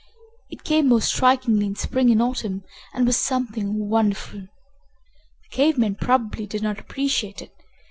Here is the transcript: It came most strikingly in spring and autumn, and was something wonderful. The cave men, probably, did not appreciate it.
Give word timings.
It 0.49 0.63
came 0.63 0.89
most 0.89 1.09
strikingly 1.13 1.67
in 1.67 1.75
spring 1.75 2.09
and 2.09 2.23
autumn, 2.23 2.63
and 2.91 3.05
was 3.05 3.17
something 3.17 3.87
wonderful. 3.87 4.39
The 5.43 5.49
cave 5.51 5.77
men, 5.77 5.93
probably, 5.93 6.47
did 6.47 6.63
not 6.63 6.79
appreciate 6.79 7.39
it. 7.39 7.53